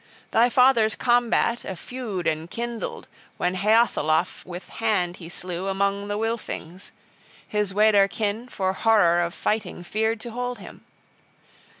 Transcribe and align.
Thy 0.31 0.49
father's 0.49 0.95
combat 0.95 1.59
{7a} 1.59 1.69
a 1.69 1.75
feud 1.75 2.27
enkindled 2.27 3.07
when 3.37 3.55
Heatholaf 3.55 4.43
with 4.47 4.67
hand 4.81 5.17
he 5.17 5.29
slew 5.29 5.67
among 5.67 6.07
the 6.07 6.17
Wylfings; 6.17 6.89
his 7.47 7.71
Weder 7.71 8.07
kin 8.07 8.47
for 8.49 8.73
horror 8.73 9.21
of 9.21 9.31
fighting 9.35 9.83
feared 9.83 10.19
to 10.21 10.31
hold 10.31 10.57
him. 10.57 10.83